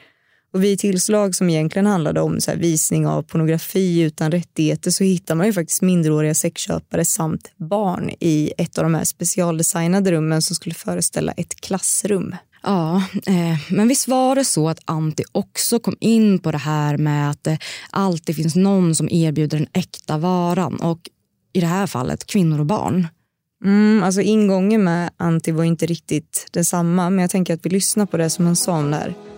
[0.54, 5.36] Och vid tillslag som egentligen handlade om så visning av pornografi utan rättigheter så hittar
[5.36, 10.56] man ju faktiskt minderåriga sexköpare samt barn i ett av de här specialdesignade rummen som
[10.56, 12.36] skulle föreställa ett klassrum.
[12.64, 16.98] Ja, eh, men visst var det så att Antti också kom in på det här
[16.98, 17.58] med att det
[17.90, 21.10] alltid finns någon som erbjuder den äkta varan och
[21.54, 23.08] i det här fallet kvinnor och barn.
[23.66, 28.06] Mm, alltså ingången med Antti var inte riktigt detsamma men jag tänker att vi lyssnar
[28.06, 29.33] på det som han sa om det här.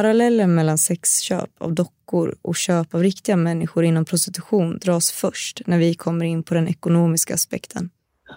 [0.00, 5.78] Parallellen mellan sexköp av dockor och köp av riktiga människor inom prostitution dras först när
[5.78, 7.90] vi kommer in på den ekonomiska aspekten.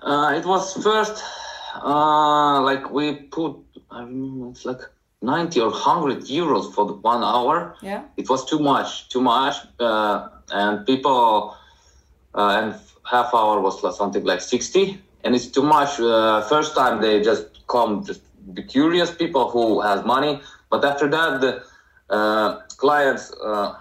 [0.08, 1.24] Uh, it was first
[1.86, 3.56] uh, like we put
[3.92, 4.82] I remember it's like
[5.22, 7.76] 90 or 100 euros for the one hour.
[7.82, 8.02] Yeah.
[8.16, 11.54] It was too much, too much, uh, and people
[12.36, 12.74] uh, and
[13.04, 16.00] half hour was something like 60, and it's too much.
[16.00, 18.22] Uh, first time they just come just
[18.54, 20.42] be curious people who has money
[20.74, 21.64] But after that, the
[22.10, 23.76] uh, clients uh,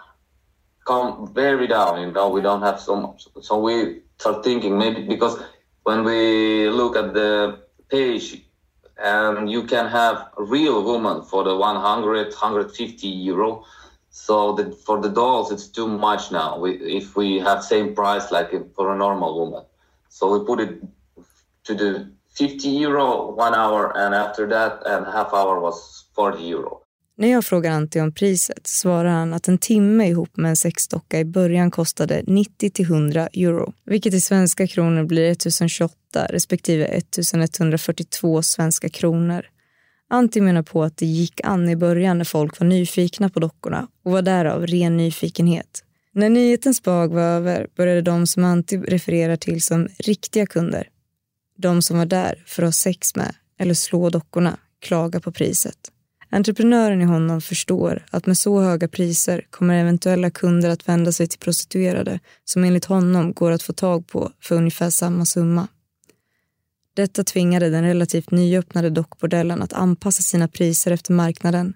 [0.87, 2.03] come very down.
[2.03, 3.29] You know, we don't have so much.
[3.41, 5.43] So we start thinking maybe because
[5.85, 8.43] when we look at the page,
[9.03, 13.65] and you can have a real woman for the 100, 150 euro.
[14.11, 16.59] So the, for the dolls, it's too much now.
[16.59, 19.65] We, if we have same price like for a normal woman,
[20.11, 20.83] so we put it
[21.65, 26.82] to the 50 euro one hour, and after that, and half hour was 40 euro.
[27.17, 31.21] När jag frågar Antti om priset svarar han att en timme ihop med en sexdocka
[31.21, 39.47] i början kostade 90-100 euro, vilket i svenska kronor blir 1028 respektive 1142 svenska kronor.
[40.11, 43.89] Antti menar på att det gick an i början när folk var nyfikna på dockorna
[44.05, 45.85] och var därav ren nyfikenhet.
[46.13, 50.89] När nyhetens behag var över började de som Antti refererar till som riktiga kunder,
[51.59, 55.93] de som var där för att ha sex med eller slå dockorna, klaga på priset.
[56.35, 61.27] Entreprenören i honom förstår att med så höga priser kommer eventuella kunder att vända sig
[61.27, 65.69] till prostituerade som enligt honom går att få tag på för ungefär samma summa.
[66.95, 71.75] Detta tvingade den relativt nyöppnade dockbordellen att anpassa sina priser efter marknaden.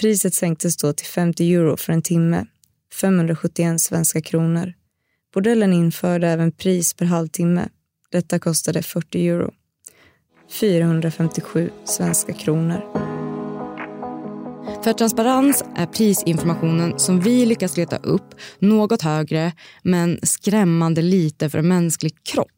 [0.00, 2.46] Priset sänktes då till 50 euro för en timme,
[3.00, 4.72] 571 svenska kronor.
[5.34, 7.68] Bordellen införde även pris per halvtimme.
[8.10, 9.52] Detta kostade 40 euro,
[10.60, 13.03] 457 svenska kronor.
[14.84, 21.58] För transparens är prisinformationen som vi lyckas leta upp något högre men skrämmande lite för
[21.58, 22.48] en mänsklig kropp.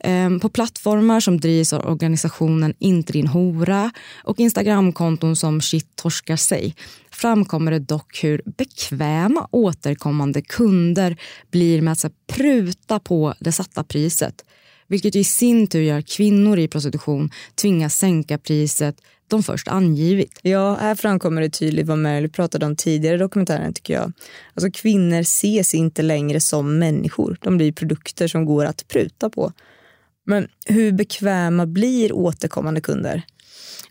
[0.00, 3.90] Ehm, på plattformar som drivs av organisationen Inte din hora
[4.24, 6.74] och Instagramkonton som Shit torskar sig
[7.10, 11.16] framkommer det dock hur bekväma återkommande kunder
[11.50, 14.44] blir med att pruta på det satta priset
[14.86, 18.96] vilket i sin tur gör kvinnor i prostitution tvingas sänka priset
[19.28, 20.38] de först angivit.
[20.42, 24.12] Ja, här framkommer det tydligt vad Mary pratade om tidigare i dokumentären tycker jag.
[24.54, 27.38] Alltså kvinnor ses inte längre som människor.
[27.40, 29.52] De blir produkter som går att pruta på.
[30.26, 33.22] Men hur bekväma blir återkommande kunder?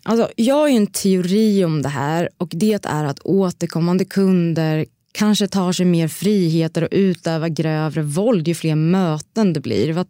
[0.02, 5.48] Alltså, jag har en teori om det här och det är att återkommande kunder kanske
[5.48, 9.92] tar sig mer friheter och utövar grövre våld ju fler möten det blir.
[9.92, 10.06] Vad,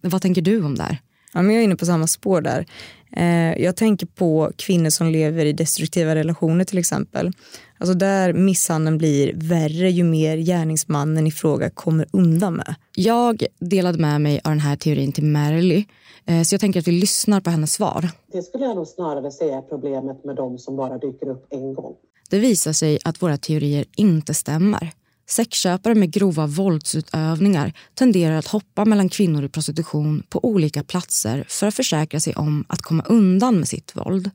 [0.00, 1.00] vad tänker du om det här?
[1.36, 2.66] Ja, men jag är inne på samma spår där.
[3.12, 7.32] Eh, jag tänker på kvinnor som lever i destruktiva relationer till exempel.
[7.78, 12.74] Alltså där misshandeln blir värre ju mer gärningsmannen i fråga kommer undan med.
[12.94, 15.84] Jag delade med mig av den här teorin till Merly
[16.26, 18.08] eh, så jag tänker att vi lyssnar på hennes svar.
[18.32, 21.74] Det skulle jag nog snarare säga är problemet med de som bara dyker upp en
[21.74, 21.94] gång.
[22.30, 24.92] Det visar sig att våra teorier inte stämmer.
[25.28, 31.66] Sexköpare med grova våldsutövningar tenderar att hoppa mellan kvinnor i prostitution på olika platser för
[31.66, 34.30] att försäkra sig om att komma undan med sitt våld.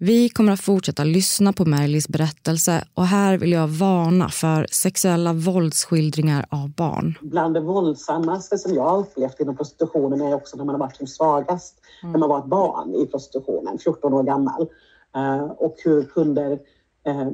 [0.00, 5.32] Vi kommer att fortsätta lyssna på Merlis berättelse och här vill jag varna för sexuella
[5.32, 7.18] våldsskildringar av barn.
[7.22, 10.96] Bland det våldsammaste som jag har upplevt inom prostitutionen är också när man har varit
[10.96, 12.12] som svagast, mm.
[12.12, 14.68] när man var ett barn i prostitutionen, 14 år gammal.
[15.16, 16.52] Uh, och hur kunder
[17.08, 17.28] uh,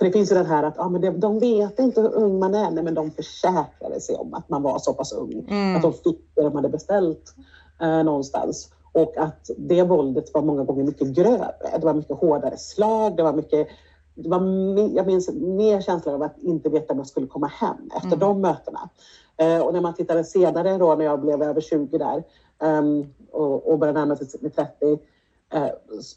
[0.00, 2.38] för det finns ju den här att ah, men det, de vet inte hur ung
[2.38, 5.46] man är, nej, men de försäkrade sig om att man var så pass ung.
[5.48, 5.76] Mm.
[5.76, 7.34] Att de fick det de hade beställt
[7.80, 8.72] eh, någonstans.
[8.92, 11.78] Och att det våldet var många gånger mycket grövre.
[11.80, 13.68] Det var mycket hårdare slag, det var mycket
[14.14, 14.40] det var,
[14.96, 18.18] jag minns mer känslan av att inte veta om jag skulle komma hem efter mm.
[18.18, 18.88] de mötena.
[19.36, 22.24] Eh, och när man tittade senare då när jag blev över 20 där
[22.58, 24.98] um, och, och började närma sig 30 Eh,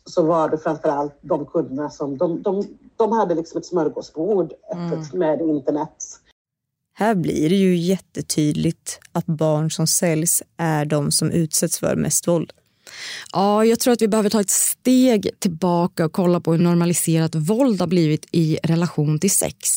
[0.05, 4.53] så var det framför allt de kunderna som de, de, de hade liksom ett smörgåsbord
[4.73, 4.99] mm.
[5.13, 6.19] med internet.
[6.93, 12.27] Här blir det ju jättetydligt att barn som säljs är de som utsätts för mest
[12.27, 12.53] våld.
[13.33, 17.35] Ja, jag tror att vi behöver ta ett steg tillbaka och kolla på hur normaliserat
[17.35, 19.69] våld har blivit i relation till sex.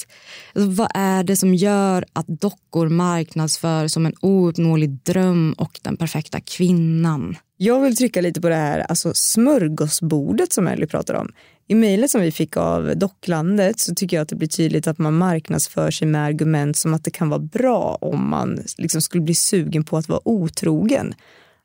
[0.55, 5.97] Alltså, vad är det som gör att dockor marknadsför som en ouppnåelig dröm och den
[5.97, 7.37] perfekta kvinnan?
[7.57, 11.33] Jag vill trycka lite på det här alltså smörgåsbordet som Ellie pratar om.
[11.69, 14.99] I mejlet som vi fick av Docklandet så tycker jag att det blir tydligt att
[14.99, 19.23] man marknadsför sig med argument som att det kan vara bra om man liksom skulle
[19.23, 21.15] bli sugen på att vara otrogen.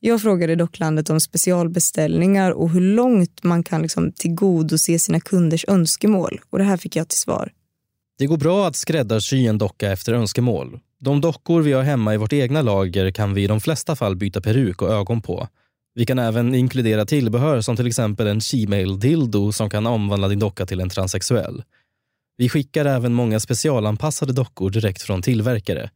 [0.04, 6.40] Jag frågade Docklandet om specialbeställningar och hur långt man kan liksom tillgodose sina kunders önskemål.
[6.50, 7.52] Och det här fick jag till svar.
[8.18, 10.80] Det går bra att skräddarsy en docka efter önskemål.
[11.00, 14.16] De dockor vi har hemma i vårt egna lager kan vi i de flesta fall
[14.16, 15.48] byta peruk och ögon på.
[15.96, 20.66] Vi kan även inkludera tillbehör som till exempel en Gmail-dildo som kan omvandla din docka
[20.66, 21.64] till en transsexuell.
[22.38, 25.90] Vi skickar även många specialanpassade dockor direkt från tillverkare.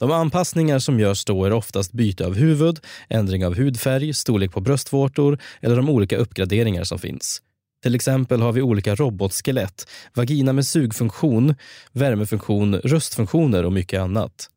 [0.00, 4.60] De anpassningar som görs då är oftast byte av huvud, ändring av hudfärg, storlek på
[4.60, 7.42] bröstvårtor eller de olika uppgraderingar som finns.
[7.82, 11.54] Till exempel har vi olika robotskelett, vagina med sugfunktion,
[11.92, 14.50] värmefunktion, röstfunktioner och mycket annat.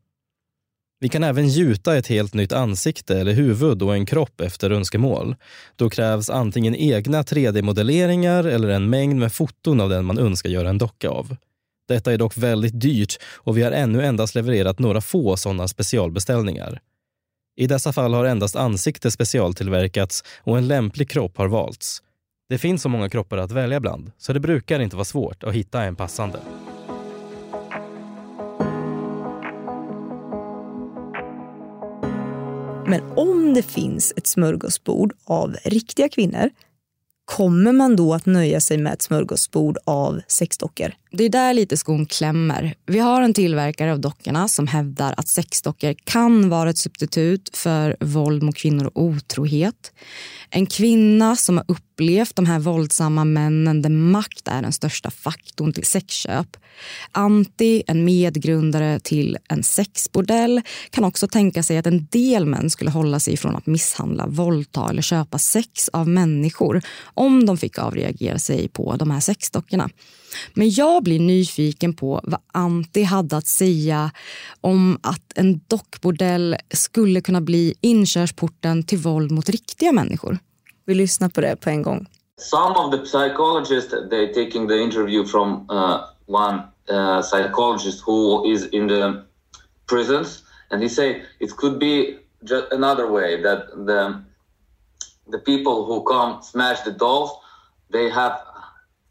[1.02, 5.36] Vi kan även gjuta ett helt nytt ansikte eller huvud och en kropp efter önskemål.
[5.76, 10.70] Då krävs antingen egna 3D-modelleringar eller en mängd med foton av den man önskar göra
[10.70, 11.36] en docka av.
[11.90, 16.82] Detta är dock väldigt dyrt och vi har ännu endast levererat några få sådana specialbeställningar.
[17.56, 22.02] I dessa fall har endast ansikte specialtillverkats och en lämplig kropp har valts.
[22.50, 25.54] Det finns så många kroppar att välja bland, så det brukar inte vara svårt att
[25.54, 26.40] hitta en passande.
[32.88, 36.50] Men om det finns ett smörgåsbord av riktiga kvinnor
[37.26, 40.94] kommer man då att nöja sig med ett smörgåsbord av sexdockor?
[41.12, 42.76] Det är där lite skon klämmer.
[42.86, 47.98] Vi har en tillverkare av dockorna som hävdar att sexdockor kan vara ett substitut för
[48.00, 49.92] våld mot kvinnor och otrohet.
[50.50, 55.74] En kvinna som har upplevt de här våldsamma männen där makt är den största faktorn
[55.74, 56.58] till sexköp.
[57.12, 62.92] Antti, en medgrundare till en sexbordell kan också tänka sig att en del män skulle
[62.92, 68.40] hålla sig från att misshandla, våldta eller köpa sex av människor om de fick avreagera
[68.40, 69.90] sig på de här sexdockorna.
[70.54, 74.12] Men jag blir nyfiken på vad Antti hade att säga
[74.62, 80.38] om att en dockbordell skulle kunna bli inkörsporten till våld mot riktiga människor.
[80.86, 82.08] Vi lyssnar på det på en gång.
[82.38, 88.68] Some of the psychologists, they're taking the interview from uh, one uh, psychologist who is
[88.72, 89.24] in the
[89.90, 94.24] prisons and he say it could be just another way that the
[95.32, 97.32] the people who come smash the dolls
[97.92, 98.34] they have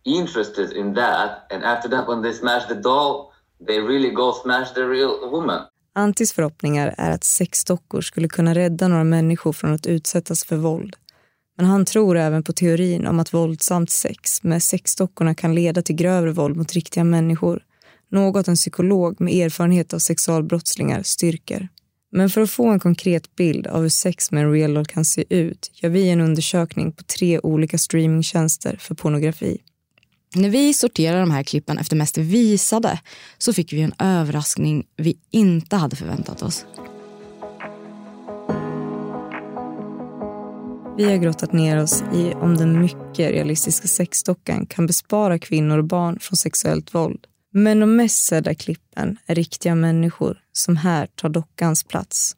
[0.04, 3.32] interested in that and after that when they smash the doll
[3.66, 5.62] they really go smash the real woman.
[5.92, 10.96] Antis förhoppningar är att sexdockor skulle kunna rädda några människor från att utsättas för våld.
[11.56, 15.94] Men han tror även på teorin om att våldsamt sex med sexdockorna kan leda till
[15.94, 17.62] grövre våld mot riktiga människor.
[18.10, 21.68] Något en psykolog med erfarenhet av sexualbrottslingar styrker.
[22.12, 25.04] Men för att få en konkret bild av hur sex med en real doll kan
[25.04, 29.58] se ut gör vi en undersökning på tre olika streamingtjänster för pornografi.
[30.34, 33.00] När vi sorterade de här klippen efter mest visade
[33.38, 36.66] så fick vi en överraskning vi inte hade förväntat oss.
[40.96, 45.84] Vi har grottat ner oss i om den mycket realistiska sexdockan kan bespara kvinnor och
[45.84, 47.26] barn från sexuellt våld.
[47.52, 52.36] Men de mest sedda klippen är riktiga människor som här tar dockans plats.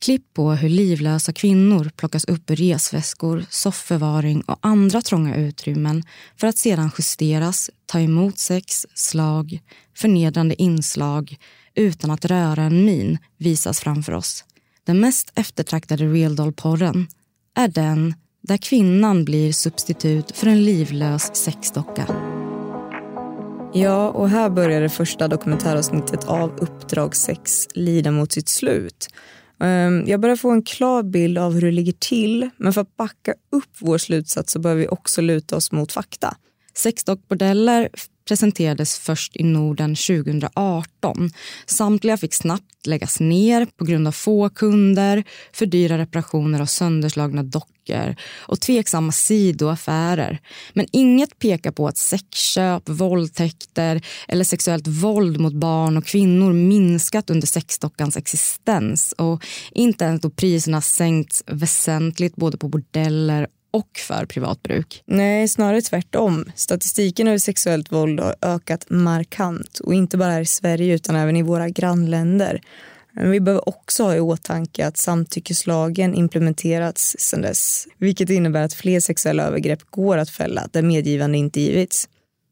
[0.00, 6.02] Klipp på hur livlösa kvinnor plockas upp ur resväskor, sofförvaring och andra trånga utrymmen
[6.36, 9.58] för att sedan justeras, ta emot sex, slag,
[9.96, 11.36] förnedrande inslag
[11.74, 14.44] utan att röra en min visas framför oss.
[14.84, 17.06] Den mest eftertraktade real doll-porren
[17.56, 22.06] är den där kvinnan blir substitut för en livlös sexdocka.
[23.72, 29.08] Ja, och här börjar det första dokumentäravsnittet av Uppdrag 6 lida mot sitt slut.
[29.60, 32.96] Ehm, jag börjar få en klar bild av hur det ligger till men för att
[32.96, 36.36] backa upp vår slutsats så behöver vi också luta oss mot fakta.
[36.74, 37.88] Sexdockbordeller
[38.28, 41.30] presenterades först i Norden 2018.
[41.66, 47.42] Samtliga fick snabbt läggas ner på grund av få kunder, för dyra reparationer av sönderslagna
[47.42, 47.77] dockor
[48.36, 50.38] och tveksamma sidoaffärer.
[50.72, 57.30] Men inget pekar på att sexköp, våldtäkter eller sexuellt våld mot barn och kvinnor minskat
[57.30, 64.26] under sexdockans existens och inte ens då priserna sänkts väsentligt både på bordeller och för
[64.26, 65.02] privat bruk.
[65.06, 66.44] Nej, snarare tvärtom.
[66.54, 71.36] Statistiken över sexuellt våld har ökat markant och inte bara här i Sverige utan även
[71.36, 72.60] i våra grannländer.
[73.20, 78.74] Men vi behöver också ha i åtanke att samtyckeslagen implementerats sedan dess vilket innebär att
[78.74, 82.08] fler sexuella övergrepp går att fälla där medgivande inte givits.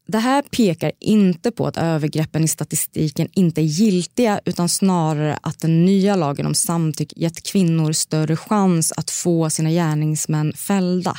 [0.07, 5.59] Det här pekar inte på att övergreppen i statistiken inte är giltiga utan snarare att
[5.59, 11.17] den nya lagen om samtycke gett kvinnor större chans att få sina gärningsmän fällda.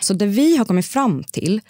[0.00, 1.60] Så det vi har kommit fram till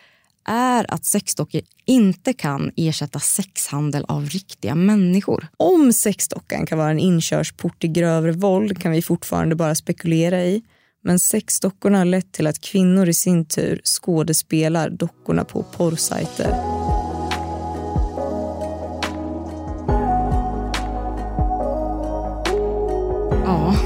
[0.47, 5.49] är att sexdockor inte kan ersätta sexhandel av riktiga människor.
[5.57, 10.63] Om sexdockan kan vara en inkörsport till grövre våld kan vi fortfarande bara spekulera i.
[11.05, 16.51] Men sexdockorna har lett till att kvinnor i sin tur skådespelar dockorna på porrsajter.
[23.45, 23.77] Ja,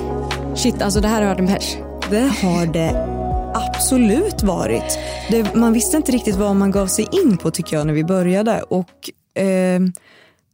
[0.57, 1.77] shit alltså det här har varit en pers.
[2.11, 3.20] Det har det
[3.55, 4.99] absolut varit.
[5.31, 8.05] Det, man visste inte riktigt vad man gav sig in på tycker jag när vi
[8.05, 8.63] började.
[8.63, 9.11] Och
[9.43, 9.81] eh,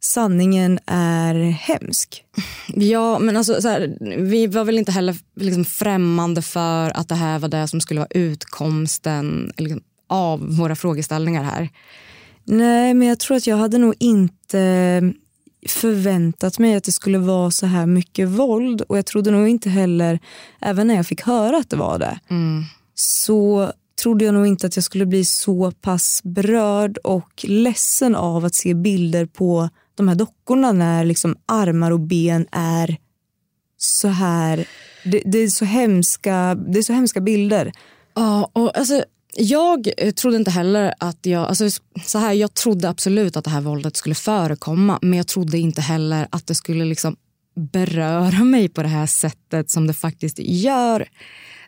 [0.01, 2.25] sanningen är hemsk.
[2.67, 7.15] Ja, men alltså, så här, vi var väl inte heller liksom främmande för att det
[7.15, 11.69] här var det som skulle vara utkomsten liksom, av våra frågeställningar här.
[12.45, 15.13] Nej, men jag tror att jag hade nog inte
[15.69, 19.71] förväntat mig att det skulle vara så här mycket våld och jag trodde nog inte
[19.71, 20.19] heller,
[20.61, 22.65] även när jag fick höra att det var det, mm
[22.99, 23.73] så
[24.03, 28.55] trodde jag nog inte att jag skulle bli så pass berörd och ledsen av att
[28.55, 32.97] se bilder på de här dockorna när liksom armar och ben är
[33.77, 34.69] så här,
[35.05, 37.73] det, det, är så hemska, det är så hemska bilder.
[38.15, 39.05] Ja, och alltså
[39.37, 41.71] jag trodde inte heller att jag, alltså
[42.07, 45.81] så här, jag trodde absolut att det här våldet skulle förekomma men jag trodde inte
[45.81, 47.17] heller att det skulle liksom
[47.73, 51.09] beröra mig på det här sättet som det faktiskt gör.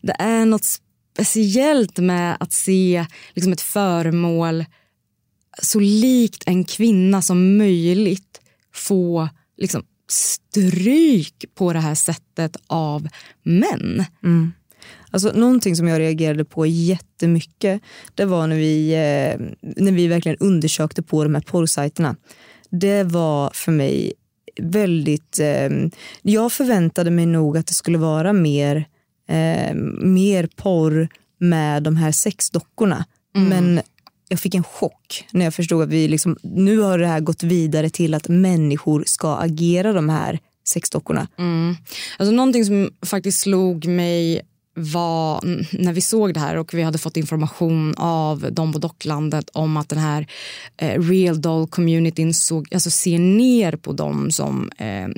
[0.02, 0.64] Det är något
[1.18, 4.64] speciellt med att se liksom ett föremål
[5.62, 8.40] så likt en kvinna som möjligt
[8.74, 13.08] få liksom, stryk på det här sättet av
[13.42, 14.04] män.
[14.24, 14.52] Mm.
[15.10, 17.82] Alltså, någonting som jag reagerade på jättemycket
[18.14, 22.16] det var när vi, eh, när vi verkligen undersökte på de här porrsajterna.
[22.70, 24.12] Det var för mig
[24.60, 25.38] väldigt...
[25.38, 25.70] Eh,
[26.22, 28.88] jag förväntade mig nog att det skulle vara mer,
[29.28, 31.08] eh, mer porr
[31.38, 33.04] med de här sexdockorna.
[33.36, 33.48] Mm.
[33.48, 33.82] Men
[34.28, 37.42] jag fick en chock när jag förstod att vi liksom, nu har det här gått
[37.42, 41.28] vidare till att människor ska agera de här sexdockorna.
[41.38, 41.76] Mm.
[42.18, 44.42] Alltså, någonting som faktiskt slog mig
[44.78, 45.40] var
[45.82, 49.76] när vi såg det här och vi hade fått information av de på Docklandet om
[49.76, 50.26] att den här
[50.76, 55.08] eh, real doll communityn såg, alltså ser ner på dem som eh,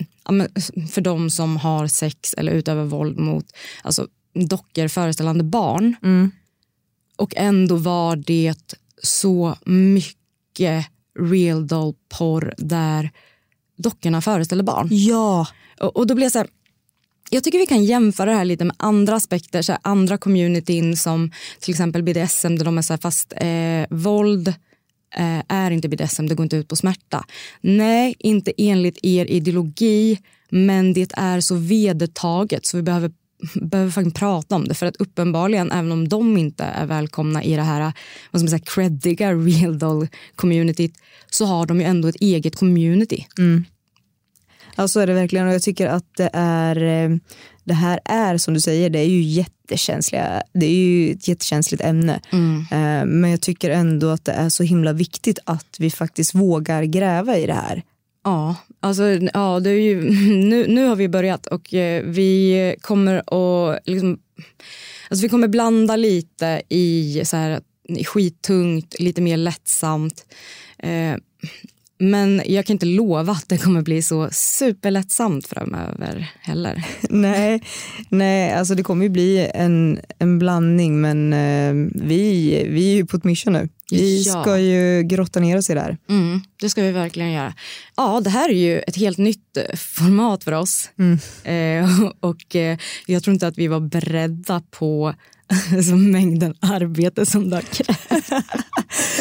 [0.91, 3.47] för de som har sex eller utövar våld mot
[3.83, 5.97] alltså, dockor föreställande barn.
[6.03, 6.31] Mm.
[7.17, 10.87] Och ändå var det så mycket
[11.19, 13.11] real doll porr där
[13.77, 14.89] dockorna föreställer barn.
[14.91, 15.47] Ja.
[15.81, 16.49] Och, och då blir jag så här,
[17.31, 20.97] jag tycker vi kan jämföra det här lite med andra aspekter, så här, andra communityn
[20.97, 24.49] som till exempel BDSM där de är så här, fast eh, våld
[25.17, 27.25] eh, är inte BDSM, det går inte ut på smärta.
[27.61, 30.19] Nej, inte enligt er ideologi,
[30.51, 33.11] men det är så vedertaget så vi behöver
[33.55, 37.57] behöver faktiskt prata om det för att uppenbarligen även om de inte är välkomna i
[37.57, 37.93] det här
[38.31, 40.95] vad ska man creddiga real doll communityt
[41.31, 43.27] så har de ju ändå ett eget community.
[43.39, 43.65] Mm.
[44.81, 47.17] Ja, så är det verkligen och jag tycker att det är eh,
[47.65, 51.85] det här är som du säger, det är ju jättekänsliga, det är ju ett jättekänsligt
[51.85, 52.21] ämne.
[52.33, 52.59] Mm.
[52.61, 56.83] Eh, men jag tycker ändå att det är så himla viktigt att vi faktiskt vågar
[56.83, 57.83] gräva i det här.
[58.25, 59.03] Ja, alltså,
[59.35, 60.11] ja det är ju,
[60.45, 64.19] nu, nu har vi börjat och eh, vi kommer att liksom,
[65.11, 67.61] alltså vi kommer blanda lite i så här,
[68.07, 70.27] skittungt, lite mer lättsamt.
[70.79, 71.17] Eh,
[72.01, 76.85] men jag kan inte lova att det kommer bli så superlättsamt framöver heller.
[77.11, 77.63] nej,
[78.09, 83.07] nej, alltså det kommer ju bli en, en blandning men eh, vi, vi är ju
[83.07, 83.69] på ett mission nu.
[83.91, 84.43] Vi Ja.
[84.43, 85.97] ska ju grotta ner oss i det här.
[86.09, 87.55] Mm, det ska vi verkligen göra.
[87.97, 90.91] Ja, det här är ju ett helt nytt eh, format för oss.
[91.45, 95.15] Eh, och eh, jag tror inte att vi var beredda på
[95.77, 98.45] alltså, mängden arbete som det har krävt.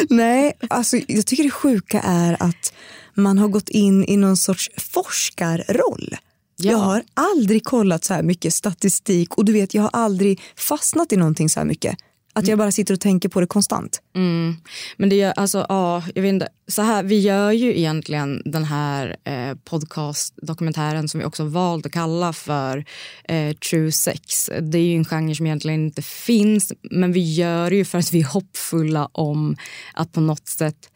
[0.10, 2.72] Nej, alltså jag tycker det sjuka är att
[3.14, 6.16] man har gått in i någon sorts forskarroll.
[6.56, 6.70] Ja.
[6.70, 11.12] Jag har aldrig kollat så här mycket statistik och du vet jag har aldrig fastnat
[11.12, 11.96] i någonting så här mycket.
[12.32, 14.02] Att jag bara sitter och tänker på det konstant.
[14.14, 14.56] Mm.
[14.96, 16.48] Men det gör, alltså, ja, jag vet inte.
[16.68, 21.92] Så här, vi gör ju egentligen den här eh, podcast-dokumentären som vi också valt att
[21.92, 22.84] kalla för
[23.24, 24.50] eh, True Sex.
[24.60, 27.98] Det är ju en genre som egentligen inte finns, men vi gör det ju för
[27.98, 29.56] att vi är hoppfulla om
[29.94, 30.90] att på något sätt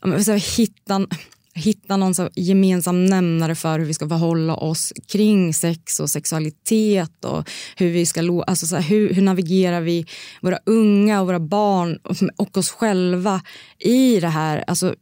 [0.00, 1.06] ja, men, så här, hitta,
[1.54, 7.50] hitta någon gemensam nämnare för hur vi ska förhålla oss kring sex och sexualitet och
[7.76, 10.06] hur vi ska alltså så här, hur, hur navigerar vi
[10.40, 11.98] våra unga och våra barn
[12.36, 13.40] och, oss själva
[13.78, 14.94] i det här alltså,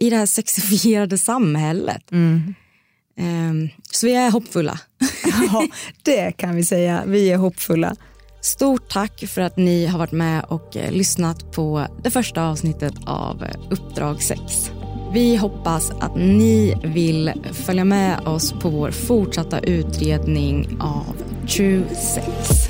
[0.00, 2.12] i det här sexifierade samhället.
[3.16, 4.80] Ehm, så vi är hoppfulla.
[5.52, 5.66] Ja,
[6.02, 7.02] det kan vi säga.
[7.06, 7.96] Vi är hoppfulla.
[8.42, 12.94] Stort tack för att ni har varit med och eh, lyssnat på det första avsnittet
[13.06, 14.70] av eh, Uppdrag 6.
[15.12, 21.16] Vi hoppas att ni vill följa med oss på vår fortsatta utredning av
[21.48, 22.69] True Sex.